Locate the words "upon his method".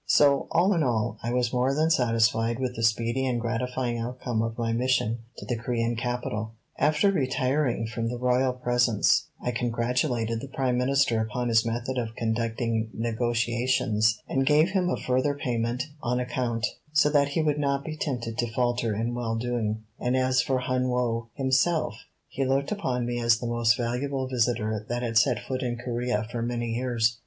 11.21-11.99